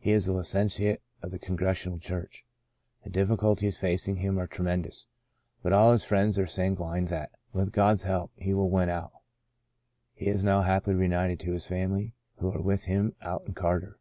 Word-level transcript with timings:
He 0.00 0.10
is 0.10 0.26
a 0.26 0.32
licentiate 0.32 1.02
of 1.22 1.30
the 1.30 1.38
Congrega 1.38 1.74
tional 1.92 2.00
Church. 2.02 2.44
The 3.04 3.10
difficulties 3.10 3.78
facing 3.78 4.16
him 4.16 4.36
are 4.36 4.48
tremendous, 4.48 5.06
but 5.62 5.72
all 5.72 5.92
his 5.92 6.02
friends 6.04 6.36
are 6.36 6.48
sanguine 6.48 7.04
that, 7.04 7.30
with 7.52 7.70
God's 7.70 8.02
help, 8.02 8.32
he 8.34 8.52
will 8.54 8.70
win 8.70 8.88
out. 8.88 9.12
He 10.14 10.26
is 10.26 10.42
now 10.42 10.62
happily 10.62 10.96
reunited 10.96 11.38
to 11.42 11.52
his 11.52 11.68
family, 11.68 12.12
who 12.38 12.50
are 12.50 12.60
with 12.60 12.86
him 12.86 13.14
out 13.22 13.44
in 13.46 13.54
Carter. 13.54 14.00